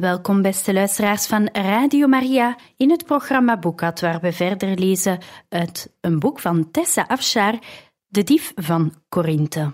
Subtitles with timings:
[0.00, 5.92] Welkom, beste luisteraars van Radio Maria, in het programma Boekat, waar we verder lezen uit
[6.00, 7.58] een boek van Tessa Afshar,
[8.06, 9.72] De Dief van Korinthe.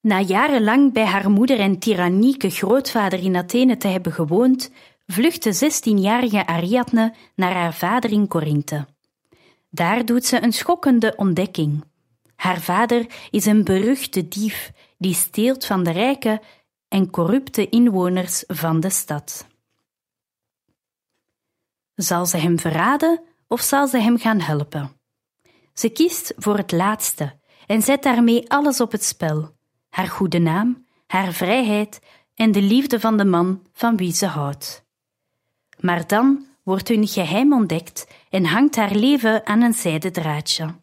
[0.00, 4.70] Na jarenlang bij haar moeder en tyrannieke grootvader in Athene te hebben gewoond,
[5.06, 8.86] vlucht de 16-jarige Ariadne naar haar vader in Korinthe.
[9.70, 11.84] Daar doet ze een schokkende ontdekking.
[12.36, 16.40] Haar vader is een beruchte dief die steelt van de rijken
[16.90, 19.46] en corrupte inwoners van de stad.
[21.94, 25.00] Zal ze hem verraden of zal ze hem gaan helpen?
[25.74, 29.56] Ze kiest voor het laatste en zet daarmee alles op het spel:
[29.88, 32.00] haar goede naam, haar vrijheid
[32.34, 34.84] en de liefde van de man van wie ze houdt.
[35.78, 40.74] Maar dan wordt hun geheim ontdekt en hangt haar leven aan een zijden draadje.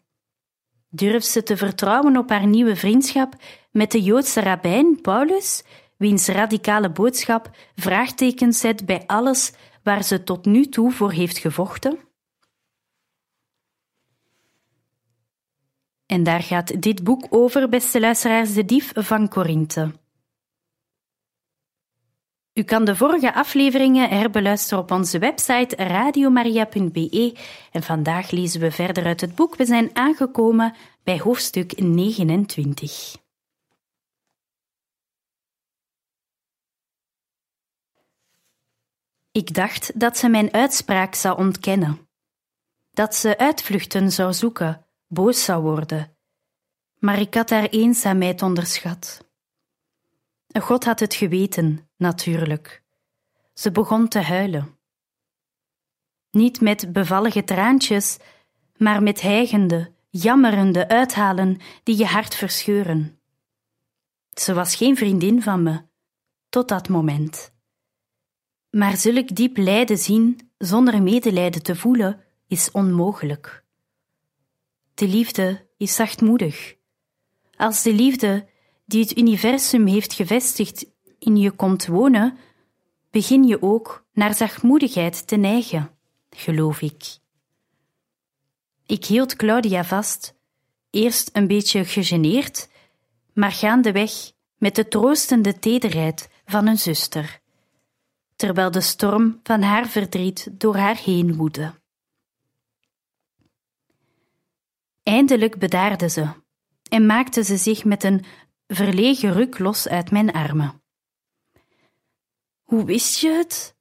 [0.88, 3.34] Durft ze te vertrouwen op haar nieuwe vriendschap
[3.70, 5.62] met de Joodse rabbijn Paulus,
[5.98, 11.98] wiens radicale boodschap vraagtekens zet bij alles waar ze tot nu toe voor heeft gevochten?
[16.06, 19.92] En daar gaat dit boek over, beste luisteraars, de dief van Korinthe.
[22.58, 27.36] U kan de vorige afleveringen herbeluisteren op onze website radiomaria.be
[27.72, 29.56] en vandaag lezen we verder uit het boek.
[29.56, 30.74] We zijn aangekomen
[31.04, 33.27] bij hoofdstuk 29.
[39.38, 42.08] Ik dacht dat ze mijn uitspraak zou ontkennen,
[42.90, 46.16] dat ze uitvluchten zou zoeken, boos zou worden.
[46.98, 49.24] Maar ik had haar eenzaamheid onderschat.
[50.60, 52.82] God had het geweten, natuurlijk.
[53.54, 54.78] Ze begon te huilen.
[56.30, 58.18] Niet met bevallige traantjes,
[58.76, 63.20] maar met hijgende, jammerende uithalen die je hart verscheuren.
[64.34, 65.82] Ze was geen vriendin van me,
[66.48, 67.56] tot dat moment.
[68.70, 73.64] Maar zulk diep lijden zien zonder medelijden te voelen is onmogelijk.
[74.94, 76.76] De liefde is zachtmoedig.
[77.56, 78.48] Als de liefde
[78.86, 80.86] die het universum heeft gevestigd
[81.18, 82.38] in je komt wonen,
[83.10, 85.90] begin je ook naar zachtmoedigheid te neigen,
[86.30, 87.18] geloof ik.
[88.86, 90.34] Ik hield Claudia vast,
[90.90, 92.68] eerst een beetje gegeneerd,
[93.32, 97.40] maar gaandeweg met de troostende tederheid van een zuster
[98.38, 101.74] terwijl de storm van haar verdriet door haar heen woedde.
[105.02, 106.28] Eindelijk bedaarde ze
[106.88, 108.24] en maakte ze zich met een
[108.66, 110.82] verlegen ruk los uit mijn armen.
[112.62, 113.76] Hoe wist je het?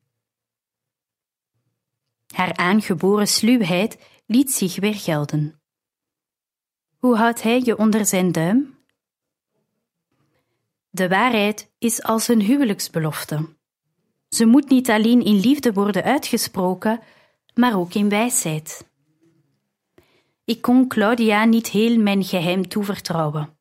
[2.27, 5.61] Haar aangeboren sluwheid liet zich weer gelden.
[6.97, 8.77] Hoe houdt hij je onder zijn duim?
[10.89, 13.56] De waarheid is als een huwelijksbelofte.
[14.29, 16.99] Ze moet niet alleen in liefde worden uitgesproken,
[17.53, 18.87] maar ook in wijsheid.
[20.45, 23.57] Ik kon Claudia niet heel mijn geheim toevertrouwen.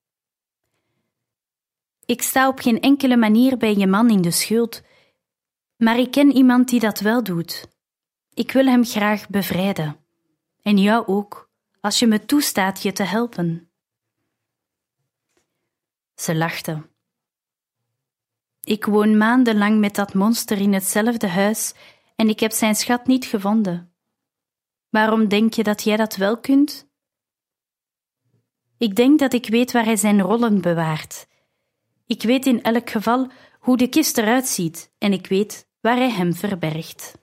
[2.04, 4.82] Ik sta op geen enkele manier bij je man in de schuld,
[5.76, 7.68] maar ik ken iemand die dat wel doet.
[8.34, 9.96] Ik wil hem graag bevrijden.
[10.62, 11.50] En jou ook,
[11.80, 13.70] als je me toestaat je te helpen.
[16.14, 16.94] Ze lachte.
[18.66, 21.74] Ik woon maandenlang met dat monster in hetzelfde huis
[22.16, 23.92] en ik heb zijn schat niet gevonden.
[24.88, 26.88] Waarom denk je dat jij dat wel kunt?
[28.78, 31.26] Ik denk dat ik weet waar hij zijn rollen bewaart.
[32.06, 36.10] Ik weet in elk geval hoe de kist eruit ziet en ik weet waar hij
[36.10, 37.18] hem verbergt.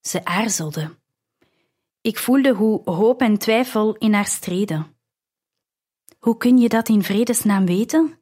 [0.00, 0.96] Ze aarzelde.
[2.00, 4.96] Ik voelde hoe hoop en twijfel in haar streden.
[6.18, 8.18] Hoe kun je dat in vredesnaam weten?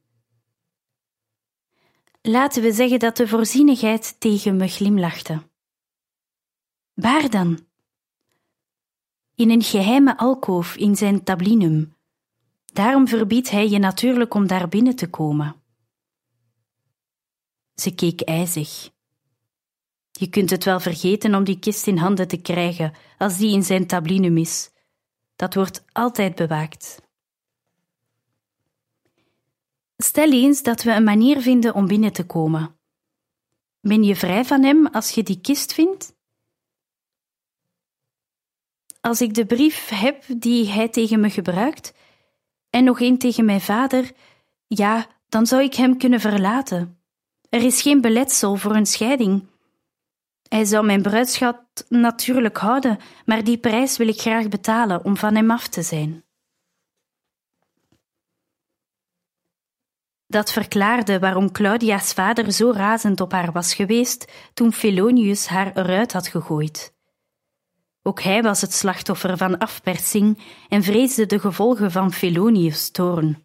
[2.27, 5.43] Laten we zeggen dat de voorzienigheid tegen me glimlachte.
[6.95, 7.67] Waar dan?
[9.35, 11.95] In een geheime alkoof in zijn tablinum.
[12.65, 15.63] Daarom verbiedt hij je natuurlijk om daar binnen te komen.
[17.75, 18.91] Ze keek ijzig.
[20.11, 23.63] Je kunt het wel vergeten om die kist in handen te krijgen als die in
[23.63, 24.71] zijn tablinum is.
[25.37, 27.03] Dat wordt altijd bewaakt.
[30.05, 32.77] Stel eens dat we een manier vinden om binnen te komen.
[33.81, 36.15] Ben je vrij van hem als je die kist vindt?
[39.01, 41.95] Als ik de brief heb die hij tegen me gebruikt,
[42.71, 44.13] en nog één tegen mijn vader,
[44.67, 46.99] ja, dan zou ik hem kunnen verlaten.
[47.49, 49.47] Er is geen beletsel voor een scheiding.
[50.49, 55.35] Hij zou mijn bruidschat natuurlijk houden, maar die prijs wil ik graag betalen om van
[55.35, 56.25] hem af te zijn.
[60.35, 66.13] Dat verklaarde waarom Claudia's vader zo razend op haar was geweest toen Felonius haar eruit
[66.13, 66.95] had gegooid.
[68.03, 70.39] Ook hij was het slachtoffer van afpersing
[70.69, 73.45] en vreesde de gevolgen van Felonius' toorn.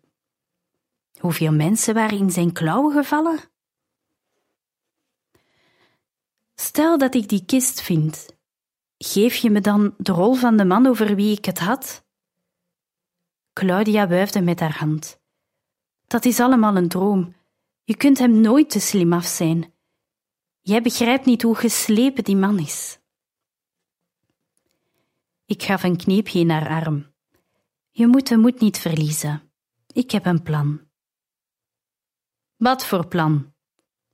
[1.20, 3.40] Hoeveel mensen waren in zijn klauwen gevallen?
[6.56, 8.26] Stel dat ik die kist vind,
[8.98, 12.06] geef je me dan de rol van de man over wie ik het had?
[13.54, 15.19] Claudia wuifde met haar hand.
[16.10, 17.36] Dat is allemaal een droom.
[17.84, 19.74] Je kunt hem nooit te slim af zijn.
[20.62, 23.00] Jij begrijpt niet hoe geslepen die man is.
[25.46, 27.14] Ik gaf een kneepje in haar arm.
[27.90, 29.52] Je moet de moed niet verliezen.
[29.94, 30.82] Ik heb een plan.
[32.56, 33.54] Wat voor plan?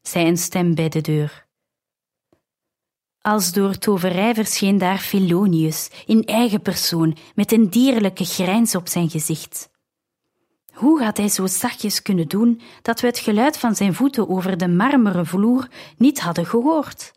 [0.02, 1.48] zei een stem bij de deur.
[3.22, 9.10] Als door toverij verscheen daar Philonius in eigen persoon met een dierlijke grijns op zijn
[9.10, 9.74] gezicht.
[10.76, 14.58] Hoe had hij zo zachtjes kunnen doen dat we het geluid van zijn voeten over
[14.58, 15.68] de marmeren vloer
[15.98, 17.14] niet hadden gehoord?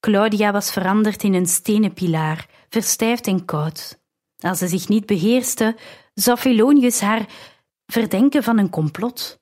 [0.00, 4.00] Claudia was veranderd in een stenen pilaar, verstijfd en koud.
[4.38, 5.76] Als ze zich niet beheerste,
[6.14, 7.26] zou Philonius haar
[7.86, 9.40] verdenken van een complot.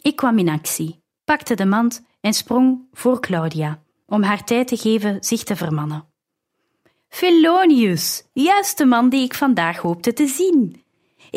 [0.00, 4.76] Ik kwam in actie, pakte de mand en sprong voor Claudia, om haar tijd te
[4.76, 6.08] geven zich te vermannen.
[7.08, 10.84] Philonius, juist de man die ik vandaag hoopte te zien.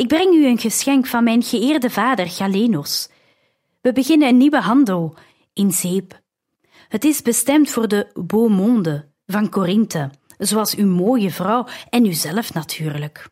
[0.00, 3.08] Ik breng u een geschenk van mijn geëerde vader Galenos.
[3.80, 5.14] We beginnen een nieuwe handel
[5.52, 6.20] in zeep.
[6.88, 12.54] Het is bestemd voor de beau monde van Corinthe, zoals uw mooie vrouw en uzelf
[12.54, 13.28] natuurlijk.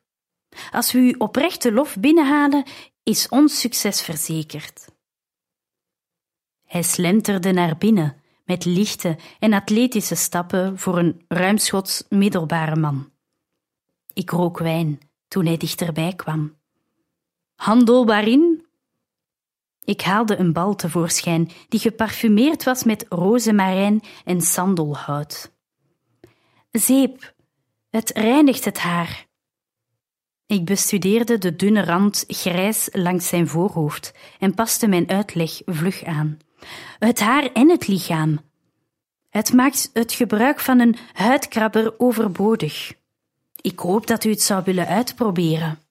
[0.70, 2.64] Als we uw oprechte lof binnenhalen,
[3.02, 4.88] is ons succes verzekerd.
[6.64, 13.12] Hij slenterde naar binnen met lichte en atletische stappen voor een ruimschots middelbare man.
[14.12, 16.57] Ik rook wijn toen hij dichterbij kwam.
[17.58, 18.66] Handel waarin?
[19.84, 25.52] Ik haalde een bal tevoorschijn die geparfumeerd was met rozemarijn en sandelhout.
[26.70, 27.34] Zeep,
[27.90, 29.26] het reinigt het haar.
[30.46, 36.38] Ik bestudeerde de dunne rand grijs langs zijn voorhoofd en paste mijn uitleg vlug aan.
[36.98, 38.40] Het haar en het lichaam.
[39.28, 42.92] Het maakt het gebruik van een huidkrabber overbodig.
[43.60, 45.87] Ik hoop dat u het zou willen uitproberen.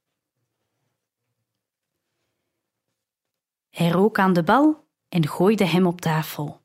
[3.78, 6.62] Hij rook aan de bal en gooide hem op tafel.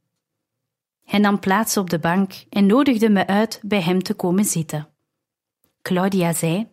[1.04, 4.88] Hij nam plaats op de bank en nodigde me uit bij hem te komen zitten.
[5.82, 6.68] Claudia zei: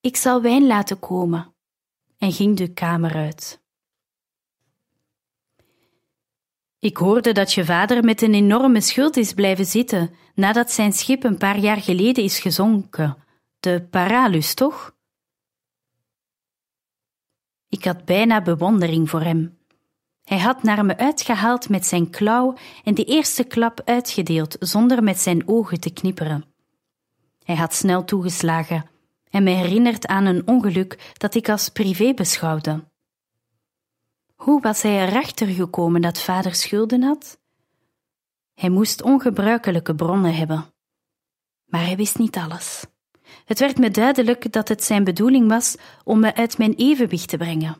[0.00, 1.54] Ik zal wijn laten komen,
[2.18, 3.62] en ging de kamer uit.
[6.78, 11.24] Ik hoorde dat je vader met een enorme schuld is blijven zitten nadat zijn schip
[11.24, 13.16] een paar jaar geleden is gezonken.
[13.60, 14.96] De Paralus, toch?
[17.68, 19.58] Ik had bijna bewondering voor hem.
[20.22, 25.18] Hij had naar me uitgehaald met zijn klauw en de eerste klap uitgedeeld zonder met
[25.18, 26.44] zijn ogen te knipperen.
[27.44, 28.90] Hij had snel toegeslagen
[29.30, 32.84] en me herinnert aan een ongeluk dat ik als privé beschouwde.
[34.34, 37.38] Hoe was hij erachter gekomen dat vader schulden had?
[38.54, 40.66] Hij moest ongebruikelijke bronnen hebben.
[41.64, 42.84] Maar hij wist niet alles.
[43.44, 47.36] Het werd me duidelijk dat het zijn bedoeling was om me uit mijn evenwicht te
[47.36, 47.76] brengen.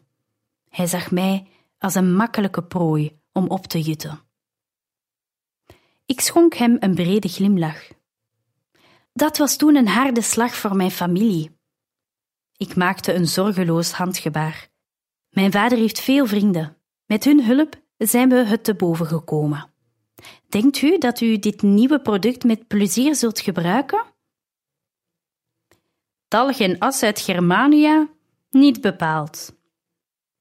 [0.68, 1.46] Hij zag mij
[1.78, 4.20] als een makkelijke prooi om op te jutten.
[6.06, 7.88] Ik schonk hem een brede glimlach.
[9.12, 11.56] Dat was toen een harde slag voor mijn familie.
[12.56, 14.68] Ik maakte een zorgeloos handgebaar.
[15.30, 16.76] Mijn vader heeft veel vrienden.
[17.06, 19.70] Met hun hulp zijn we het te boven gekomen.
[20.48, 24.04] Denkt u dat u dit nieuwe product met plezier zult gebruiken?
[26.28, 28.08] Talg en as uit Germania?
[28.50, 29.56] Niet bepaald.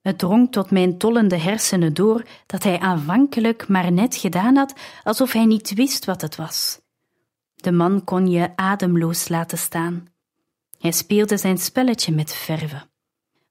[0.01, 5.31] Het drong tot mijn tollende hersenen door dat hij aanvankelijk maar net gedaan had alsof
[5.31, 6.81] hij niet wist wat het was.
[7.55, 10.07] De man kon je ademloos laten staan.
[10.79, 12.89] Hij speelde zijn spelletje met verven.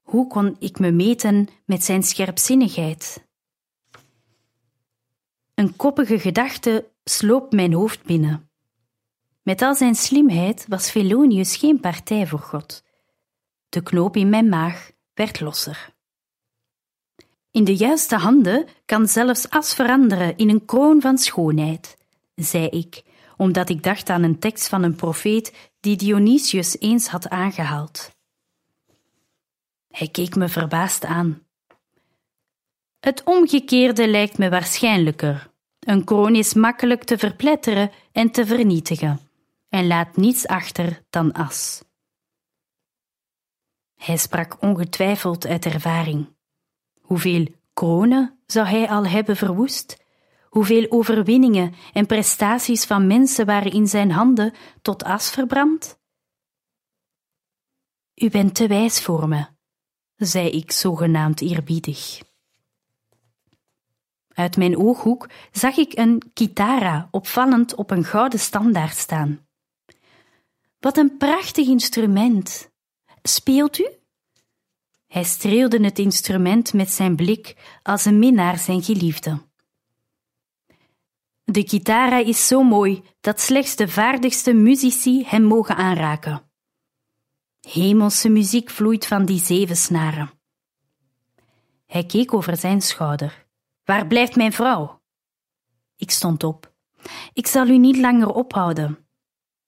[0.01, 3.25] Hoe kon ik me meten met zijn scherpzinnigheid?
[5.53, 8.46] Een koppige gedachte sloop mijn hoofd binnen.
[9.47, 12.83] Met al zijn slimheid was Felonius geen partij voor God.
[13.69, 15.89] De knoop in mijn maag werd losser.
[17.51, 21.97] In de juiste handen kan zelfs as veranderen in een kroon van schoonheid,
[22.35, 23.03] zei ik,
[23.37, 28.11] omdat ik dacht aan een tekst van een profeet die Dionysius eens had aangehaald.
[29.87, 31.43] Hij keek me verbaasd aan.
[32.99, 35.51] Het omgekeerde lijkt me waarschijnlijker.
[35.79, 39.26] Een kroon is makkelijk te verpletteren en te vernietigen,
[39.77, 41.83] en laat niets achter dan as.
[43.95, 46.35] Hij sprak ongetwijfeld uit ervaring.
[47.01, 50.05] Hoeveel kronen zou hij al hebben verwoest?
[50.49, 55.99] Hoeveel overwinningen en prestaties van mensen waren in zijn handen tot as verbrand?
[58.15, 59.45] U bent te wijs voor me,
[60.15, 62.21] zei ik zogenaamd eerbiedig.
[64.27, 69.46] Uit mijn ooghoek zag ik een kitara opvallend op een gouden standaard staan.
[70.87, 72.71] Wat een prachtig instrument!
[73.21, 73.89] Speelt u?
[75.07, 79.41] Hij streelde het instrument met zijn blik als een minnaar zijn geliefde.
[81.43, 86.51] De kitara is zo mooi dat slechts de vaardigste muzici hem mogen aanraken.
[87.61, 90.31] Hemelse muziek vloeit van die zeven snaren.
[91.85, 93.47] Hij keek over zijn schouder.
[93.83, 95.01] Waar blijft mijn vrouw?
[95.95, 96.73] Ik stond op.
[97.33, 99.06] Ik zal u niet langer ophouden.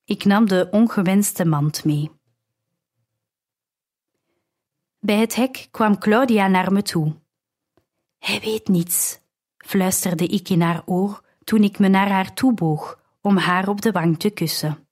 [0.09, 2.11] Ik nam de ongewenste mand mee.
[4.99, 7.15] Bij het hek kwam Claudia naar me toe.
[8.17, 9.19] Hij weet niets,
[9.57, 13.81] fluisterde ik in haar oor toen ik me naar haar toe boog om haar op
[13.81, 14.87] de wang te kussen.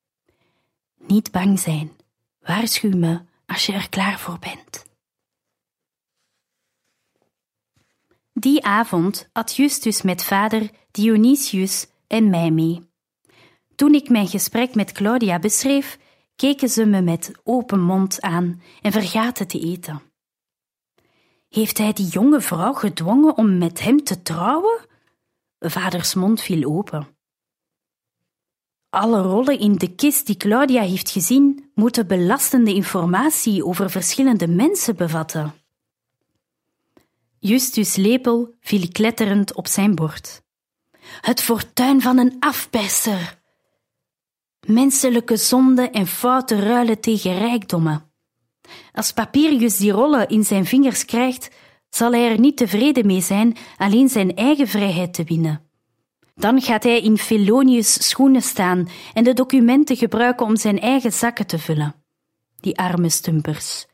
[0.97, 1.91] Niet bang zijn,
[2.39, 4.85] waarschuw me als je er klaar voor bent.
[8.33, 12.85] Die avond at Justus met vader Dionysius en mij mee.
[13.77, 15.97] Toen ik mijn gesprek met Claudia beschreef,
[16.35, 20.01] keken ze me met open mond aan en vergaten te eten.
[21.49, 24.85] Heeft hij die jonge vrouw gedwongen om met hem te trouwen?
[25.59, 27.07] Vaders mond viel open.
[28.89, 34.95] Alle rollen in de kist die Claudia heeft gezien, moeten belastende informatie over verschillende mensen
[34.95, 35.53] bevatten.
[37.39, 40.41] Justus lepel viel kletterend op zijn bord.
[41.21, 43.45] Het fortuin van een afperser.
[44.67, 48.11] Menselijke zonde en fouten ruilen tegen rijkdommen.
[48.91, 51.49] Als Papirius die rollen in zijn vingers krijgt,
[51.89, 55.61] zal hij er niet tevreden mee zijn alleen zijn eigen vrijheid te winnen.
[56.35, 61.47] Dan gaat hij in Felonius' schoenen staan en de documenten gebruiken om zijn eigen zakken
[61.47, 61.95] te vullen.
[62.59, 63.85] Die arme stumpers.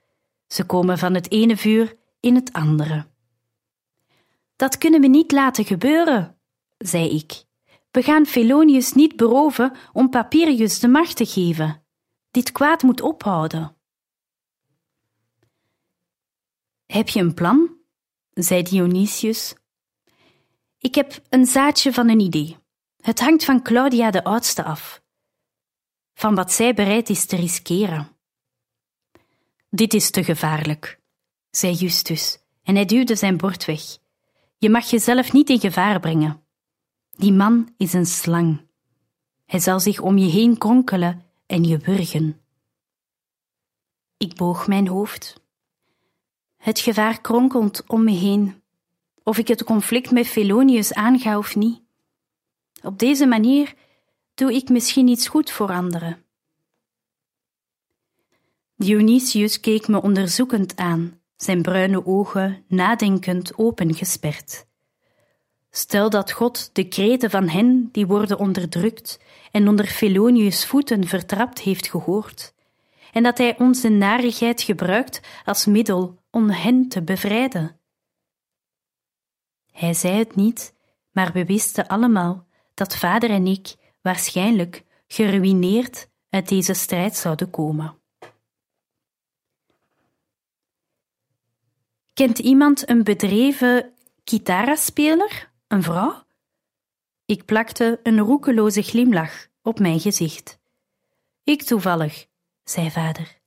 [0.47, 3.05] Ze komen van het ene vuur in het andere.
[4.55, 6.37] Dat kunnen we niet laten gebeuren,
[6.77, 7.43] zei ik.
[7.93, 11.85] We gaan Felonius niet beroven om Papirius de macht te geven.
[12.31, 13.75] Dit kwaad moet ophouden.
[16.85, 17.77] Heb je een plan?
[18.33, 19.55] zei Dionysius.
[20.77, 22.57] Ik heb een zaadje van een idee.
[23.01, 25.03] Het hangt van Claudia de oudste af.
[26.13, 28.17] Van wat zij bereid is te riskeren.
[29.69, 30.99] Dit is te gevaarlijk,
[31.49, 33.81] zei Justus, en hij duwde zijn bord weg.
[34.57, 36.42] Je mag jezelf niet in gevaar brengen.
[37.15, 38.61] Die man is een slang.
[39.45, 42.41] Hij zal zich om je heen kronkelen en je wurgen.
[44.17, 45.41] Ik boog mijn hoofd.
[46.57, 48.61] Het gevaar kronkelt om me heen,
[49.23, 51.81] of ik het conflict met Felonius aanga of niet.
[52.81, 53.73] Op deze manier
[54.33, 56.25] doe ik misschien iets goed voor anderen.
[58.75, 64.65] Dionysius keek me onderzoekend aan, zijn bruine ogen nadenkend opengesperd.
[65.75, 69.19] Stel dat God de kreten van hen die worden onderdrukt
[69.51, 72.53] en onder Felonius' voeten vertrapt heeft gehoord,
[73.11, 77.79] en dat hij onze narigheid gebruikt als middel om hen te bevrijden.
[79.71, 80.73] Hij zei het niet,
[81.11, 87.97] maar we wisten allemaal dat vader en ik waarschijnlijk geruineerd uit deze strijd zouden komen.
[92.13, 96.23] Kent iemand een bedreven gitaraspeler, een vrouw?
[97.25, 100.59] Ik plakte een roekeloze glimlach op mijn gezicht.
[101.43, 102.25] Ik toevallig,
[102.63, 103.41] zei vader.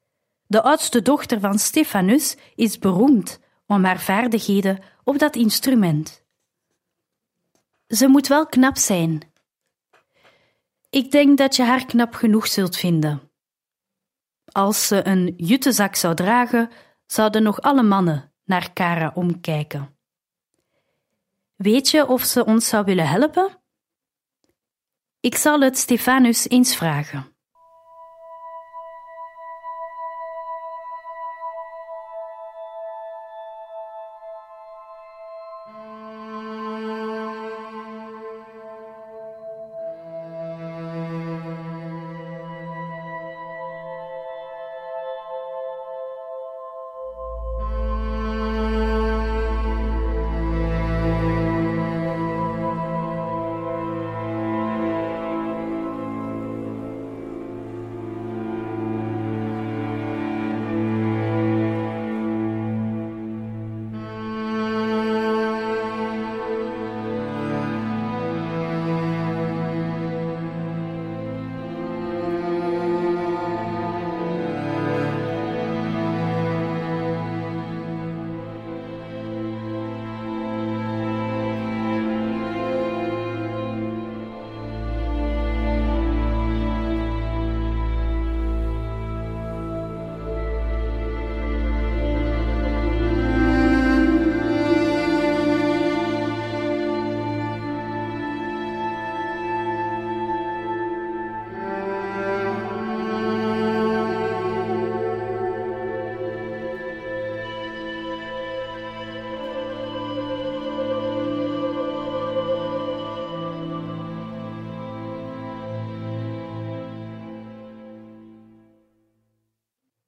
[0.47, 6.25] De oudste dochter van Stefanus is beroemd om haar vaardigheden op dat instrument.
[7.89, 9.33] Ze moet wel knap zijn.
[10.91, 13.31] Ik denk dat je haar knap genoeg zult vinden.
[14.45, 16.71] Als ze een juttezak zou dragen,
[17.07, 19.96] zouden nog alle mannen naar Kara omkijken.
[21.57, 23.63] Weet je of ze ons zou willen helpen?
[25.21, 27.36] Ik zal het Stefanus eens vragen.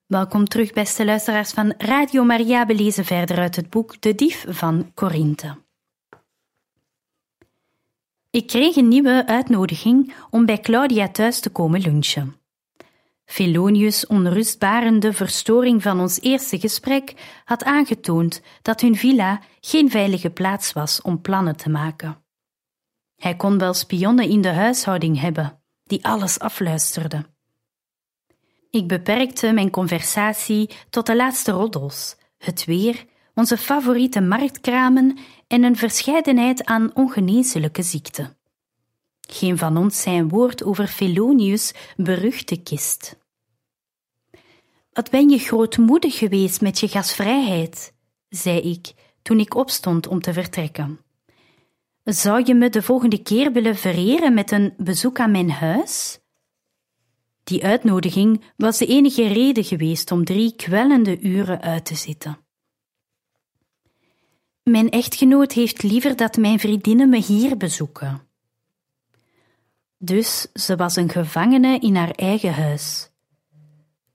[0.08, 2.66] Welkom terug, beste luisteraars van Radio Maria.
[2.66, 5.56] We lezen verder uit het boek De Dief van Corinthe.
[8.30, 12.36] Ik kreeg een nieuwe uitnodiging om bij Claudia thuis te komen lunchen.
[13.24, 20.72] Felonius' onrustbarende verstoring van ons eerste gesprek had aangetoond dat hun villa geen veilige plaats
[20.72, 22.24] was om plannen te maken.
[23.16, 27.37] Hij kon wel spionnen in de huishouding hebben, die alles afluisterden.
[28.70, 33.04] Ik beperkte mijn conversatie tot de laatste roddels, het weer,
[33.34, 38.36] onze favoriete marktkramen en een verscheidenheid aan ongeneeslijke ziekten.
[39.20, 43.16] Geen van ons zei een woord over Felonius' beruchte kist.
[44.92, 47.92] Wat ben je grootmoedig geweest met je gasvrijheid,
[48.28, 51.00] zei ik toen ik opstond om te vertrekken.
[52.04, 56.20] Zou je me de volgende keer willen vereren met een bezoek aan mijn huis?
[57.48, 62.38] Die uitnodiging was de enige reden geweest om drie kwellende uren uit te zitten.
[64.62, 68.22] Mijn echtgenoot heeft liever dat mijn vriendinnen me hier bezoeken.
[69.98, 73.10] Dus ze was een gevangene in haar eigen huis.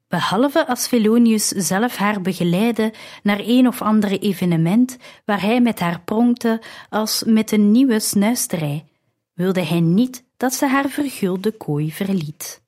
[0.07, 2.93] Behalve als Felonius zelf haar begeleidde
[3.23, 8.85] naar een of andere evenement waar hij met haar pronkte als met een nieuwe snuisterij,
[9.33, 12.62] wilde hij niet dat ze haar vergulde kooi verliet.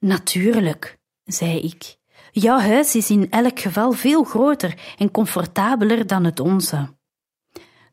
[0.00, 1.96] Natuurlijk, zei ik.
[2.32, 6.88] Jouw huis is in elk geval veel groter en comfortabeler dan het onze.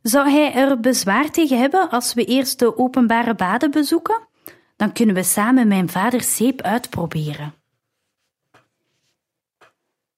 [0.02, 4.28] Zou hij er bezwaar tegen hebben als we eerst de openbare baden bezoeken?
[4.76, 7.54] Dan kunnen we samen mijn vaders zeep uitproberen.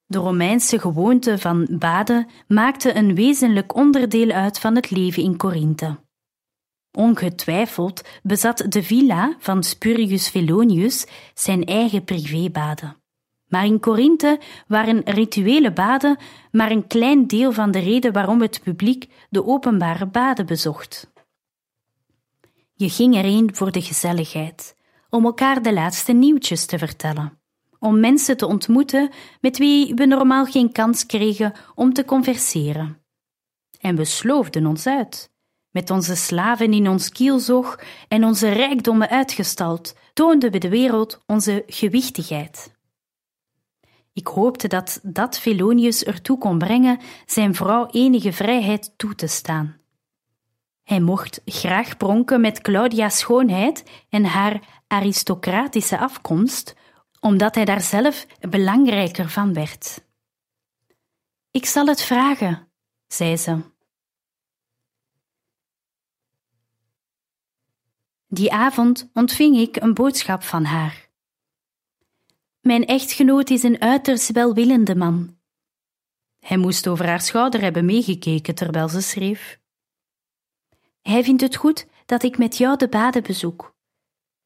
[0.05, 5.99] De Romeinse gewoonte van baden maakte een wezenlijk onderdeel uit van het leven in Corinthe.
[6.99, 12.97] Ongetwijfeld bezat de villa van Spurius Felonius zijn eigen privébaden.
[13.47, 16.17] Maar in Corinthe waren rituele baden
[16.51, 21.11] maar een klein deel van de reden waarom het publiek de openbare baden bezocht.
[22.73, 24.75] Je ging erheen voor de gezelligheid,
[25.09, 27.39] om elkaar de laatste nieuwtjes te vertellen,
[27.79, 29.09] om mensen te ontmoeten
[29.41, 33.01] met wie we normaal geen kans kregen om te converseren.
[33.79, 35.37] En we sloofden ons uit.
[35.71, 41.63] Met onze slaven in ons kielzog en onze rijkdommen uitgestald, toonden we de wereld onze
[41.67, 42.77] gewichtigheid.
[44.13, 49.77] Ik hoopte dat dat Felonius ertoe kon brengen zijn vrouw enige vrijheid toe te staan.
[50.83, 56.75] Hij mocht graag pronken met Claudia's schoonheid en haar aristocratische afkomst,
[57.19, 60.03] omdat hij daar zelf belangrijker van werd.
[61.51, 62.67] Ik zal het vragen,
[63.07, 63.77] zei ze.
[68.31, 71.09] Die avond ontving ik een boodschap van haar.
[72.59, 75.37] Mijn echtgenoot is een uiterst welwillende man.
[76.39, 79.59] Hij moest over haar schouder hebben meegekeken terwijl ze schreef.
[81.01, 83.75] Hij vindt het goed dat ik met jou de baden bezoek.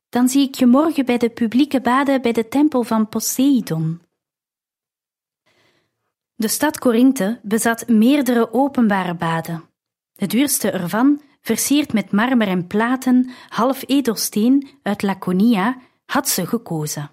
[0.10, 4.02] Dan zie ik je morgen bij de publieke baden bij de tempel van Poseidon.
[6.36, 9.64] De stad Corinthe bezat meerdere openbare baden.
[10.14, 17.10] De duurste ervan, versierd met marmer en platen, half edelsteen uit Laconia, had ze gekozen.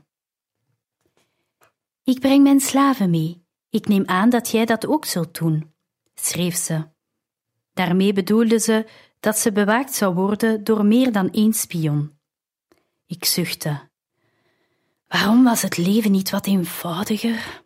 [2.05, 3.45] Ik breng mijn slaven mee.
[3.71, 5.75] Ik neem aan dat jij dat ook zult doen,
[6.15, 6.89] schreef ze.
[7.73, 8.87] Daarmee bedoelde ze
[9.21, 12.19] dat ze bewaakt zou worden door meer dan één spion.
[13.07, 13.89] Ik zuchtte.
[15.07, 17.63] Waarom was het leven niet wat eenvoudiger?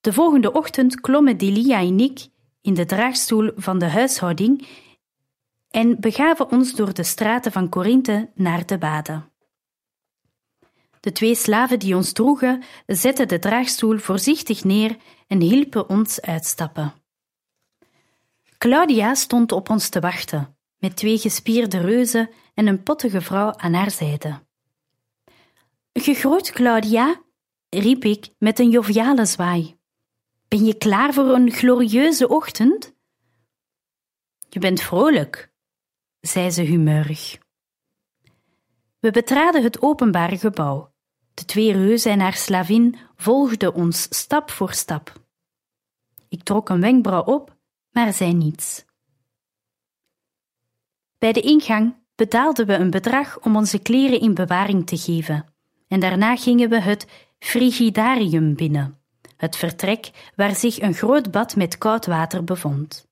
[0.00, 2.28] De volgende ochtend klommen Delia en ik
[2.60, 4.68] in de draagstoel van de huishouding
[5.70, 9.32] en begaven ons door de straten van Corinthe naar de baden.
[11.00, 16.92] De twee slaven die ons droegen, zetten de draagstoel voorzichtig neer en hielpen ons uitstappen.
[18.58, 23.72] Claudia stond op ons te wachten, met twee gespierde reuzen en een pottige vrouw aan
[23.72, 24.42] haar zijde.
[25.92, 27.20] Gegroet, Claudia,
[27.68, 29.77] riep ik met een joviale zwaai.
[30.48, 32.94] Ben je klaar voor een glorieuze ochtend?
[34.48, 35.52] Je bent vrolijk,
[36.20, 37.38] zei ze humeurig.
[38.98, 40.92] We betraden het openbare gebouw.
[41.34, 45.12] De twee reuzen en haar slavin volgden ons stap voor stap.
[46.28, 47.56] Ik trok een wenkbrauw op,
[47.90, 48.84] maar zei niets.
[51.18, 55.54] Bij de ingang betaalden we een bedrag om onze kleren in bewaring te geven,
[55.88, 57.06] en daarna gingen we het
[57.38, 58.97] frigidarium binnen,
[59.38, 63.06] het vertrek waar zich een groot bad met koud water bevond.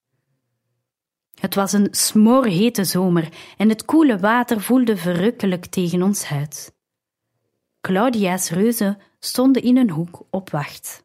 [1.41, 6.75] Het was een smoorhete zomer en het koele water voelde verrukkelijk tegen ons huid.
[7.81, 11.05] Claudia's reuzen stonden in een hoek op wacht.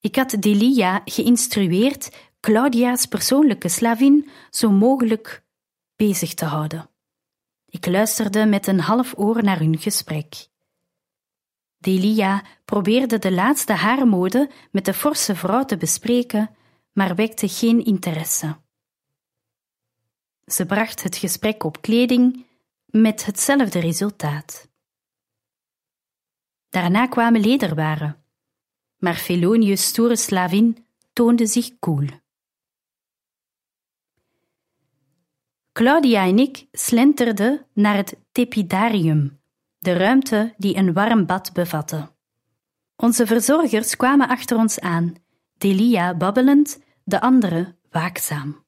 [0.00, 5.44] Ik had Delia geïnstrueerd Claudia's persoonlijke slavin zo mogelijk
[5.96, 6.90] bezig te houden.
[7.68, 10.48] Ik luisterde met een half oor naar hun gesprek.
[11.84, 16.56] Delia probeerde de laatste haarmode met de forse vrouw te bespreken,
[16.92, 18.56] maar wekte geen interesse.
[20.46, 22.46] Ze bracht het gesprek op kleding
[22.86, 24.68] met hetzelfde resultaat.
[26.68, 28.24] Daarna kwamen lederwaren,
[28.98, 32.06] maar Felonius' stoere slavin toonde zich koel.
[35.72, 39.40] Claudia en ik slenterden naar het tepidarium,
[39.84, 42.12] de ruimte die een warm bad bevatte.
[42.96, 45.14] Onze verzorgers kwamen achter ons aan,
[45.58, 48.64] Delia babbelend, de andere waakzaam.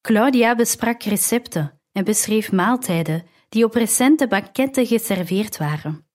[0.00, 6.06] Claudia besprak recepten en beschreef maaltijden die op recente banketten geserveerd waren.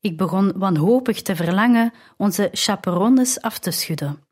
[0.00, 4.24] Ik begon wanhopig te verlangen onze chaperones af te schudden.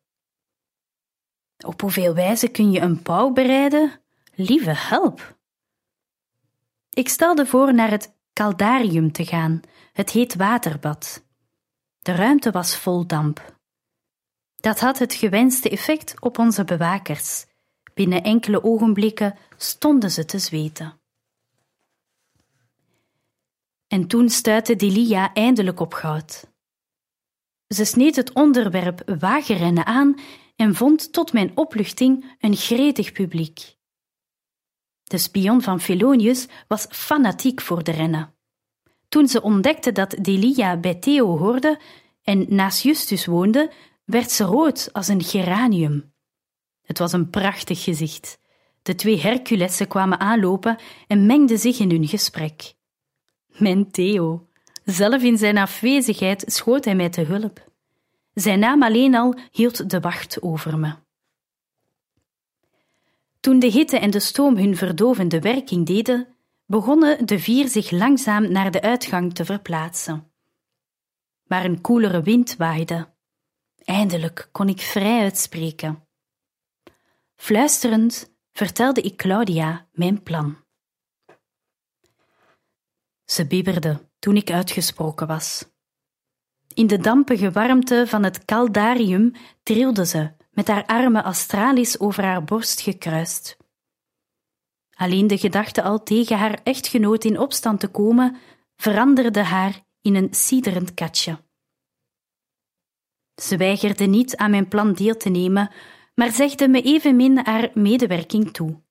[1.66, 4.00] Op hoeveel wijze kun je een pauw bereiden?
[4.34, 5.37] Lieve help!
[6.98, 9.60] Ik stelde voor naar het Caldarium te gaan,
[9.92, 11.24] het heet waterbad.
[11.98, 13.56] De ruimte was vol damp.
[14.56, 17.46] Dat had het gewenste effect op onze bewakers.
[17.94, 21.00] Binnen enkele ogenblikken stonden ze te zweten.
[23.86, 26.46] En toen stuitte Delia eindelijk op goud.
[27.68, 30.20] Ze sneed het onderwerp wagenrennen aan
[30.56, 33.77] en vond tot mijn opluchting een gretig publiek.
[35.08, 38.34] De spion van Felonius was fanatiek voor de rennen.
[39.08, 41.80] Toen ze ontdekte dat Delia bij Theo hoorde
[42.22, 43.72] en naast Justus woonde,
[44.04, 46.12] werd ze rood als een geranium.
[46.82, 48.38] Het was een prachtig gezicht.
[48.82, 52.74] De twee Herculessen kwamen aanlopen en mengden zich in hun gesprek.
[53.46, 54.48] Mijn Theo.
[54.84, 57.70] Zelf in zijn afwezigheid schoot hij mij te hulp.
[58.34, 60.94] Zijn naam alleen al hield de wacht over me.
[63.48, 68.52] Toen de hitte en de stoom hun verdovende werking deden, begonnen de vier zich langzaam
[68.52, 70.32] naar de uitgang te verplaatsen.
[71.44, 73.14] Maar een koelere wind waaide.
[73.84, 76.08] Eindelijk kon ik vrij uitspreken.
[77.34, 80.56] Fluisterend vertelde ik Claudia mijn plan.
[83.24, 85.64] Ze bibberde toen ik uitgesproken was.
[86.74, 89.32] In de dampige warmte van het caldarium
[89.62, 93.56] trilde ze, met haar armen astralis over haar borst gekruist.
[94.90, 98.36] Alleen de gedachte al tegen haar echtgenoot in opstand te komen,
[98.76, 101.44] veranderde haar in een siderend katje.
[103.42, 105.70] Ze weigerde niet aan mijn plan deel te nemen,
[106.14, 108.82] maar zegde me evenmin haar medewerking toe.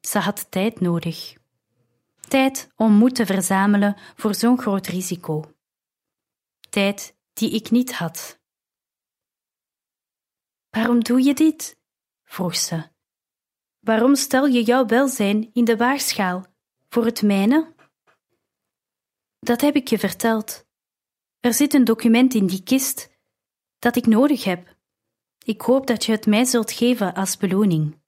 [0.00, 1.34] Ze had tijd nodig.
[2.28, 5.44] Tijd om moed te verzamelen voor zo'n groot risico
[6.68, 8.37] tijd die ik niet had.
[10.70, 11.78] Waarom doe je dit?
[12.24, 12.88] vroeg ze.
[13.78, 16.46] Waarom stel je jouw welzijn in de waagschaal
[16.88, 17.74] voor het mijne?
[19.38, 20.66] Dat heb ik je verteld.
[21.40, 23.10] Er zit een document in die kist
[23.78, 24.76] dat ik nodig heb.
[25.44, 28.00] Ik hoop dat je het mij zult geven als beloning.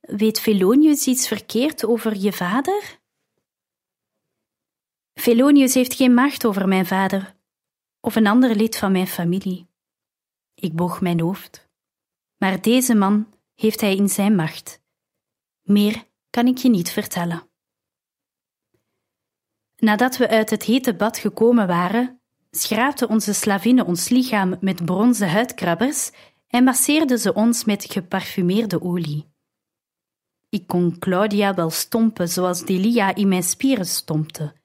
[0.00, 3.00] Weet Felonius iets verkeerd over je vader?
[5.14, 7.38] Felonius heeft geen macht over mijn vader
[8.00, 9.69] of een ander lid van mijn familie.
[10.60, 11.68] Ik boog mijn hoofd.
[12.36, 14.82] Maar deze man heeft hij in zijn macht.
[15.62, 17.48] Meer kan ik je niet vertellen.
[19.76, 22.20] Nadat we uit het hete bad gekomen waren,
[22.50, 26.10] schraapte onze slavine ons lichaam met bronzen huidkrabbers
[26.48, 29.28] en masseerde ze ons met geparfumeerde olie.
[30.48, 34.58] Ik kon Claudia wel stompen zoals Delia in mijn spieren stompte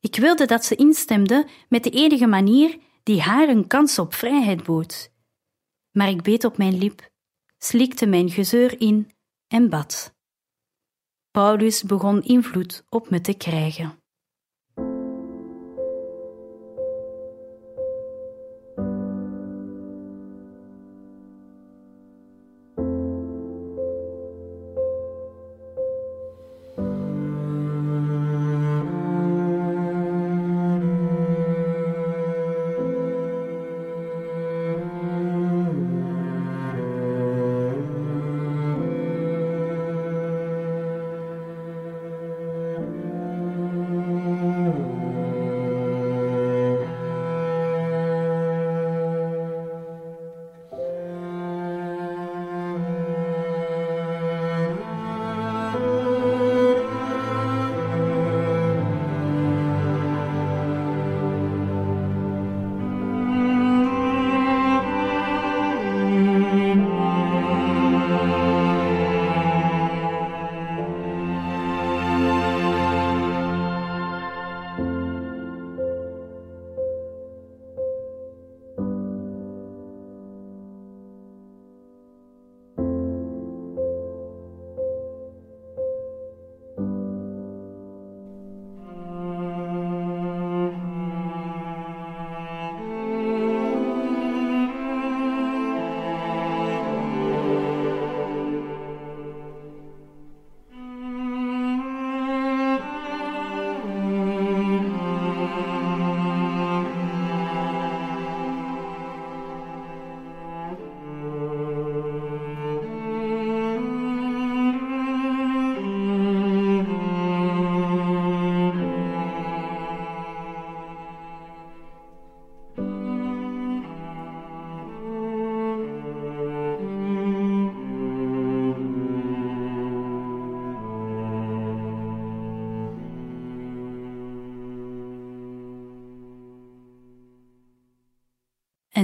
[0.00, 4.62] ik wilde dat ze instemde met de enige manier die haar een kans op vrijheid
[4.62, 5.09] bood.
[5.90, 7.10] Maar ik beet op mijn lip,
[7.58, 9.10] slikte mijn gezeur in
[9.46, 10.14] en bad.
[11.30, 13.99] Paulus begon invloed op me te krijgen.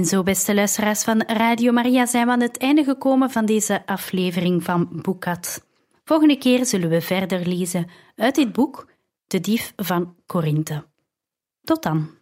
[0.07, 4.63] Zo, beste luisteraars van Radio Maria, zijn we aan het einde gekomen van deze aflevering
[4.63, 5.65] van Boekat.
[6.03, 8.91] Volgende keer zullen we verder lezen uit dit boek
[9.27, 10.85] De Dief van Korinthe.
[11.61, 12.16] Tot dan.